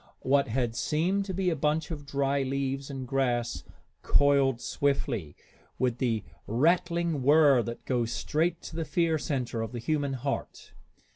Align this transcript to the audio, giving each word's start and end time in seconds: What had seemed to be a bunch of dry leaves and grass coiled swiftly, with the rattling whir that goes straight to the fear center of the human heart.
What 0.23 0.47
had 0.47 0.75
seemed 0.75 1.25
to 1.25 1.33
be 1.35 1.51
a 1.51 1.55
bunch 1.55 1.91
of 1.91 2.07
dry 2.07 2.41
leaves 2.41 2.89
and 2.89 3.07
grass 3.07 3.63
coiled 4.01 4.59
swiftly, 4.59 5.35
with 5.77 5.99
the 5.99 6.23
rattling 6.47 7.21
whir 7.21 7.61
that 7.61 7.85
goes 7.85 8.11
straight 8.11 8.63
to 8.63 8.75
the 8.75 8.83
fear 8.83 9.19
center 9.19 9.61
of 9.61 9.73
the 9.73 9.77
human 9.79 10.13
heart. 10.13 10.73